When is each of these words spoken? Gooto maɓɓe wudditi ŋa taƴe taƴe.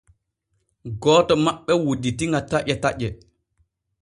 Gooto 1.01 1.33
maɓɓe 1.45 1.73
wudditi 1.85 2.25
ŋa 2.31 2.39
taƴe 2.49 2.73
taƴe. 2.83 3.07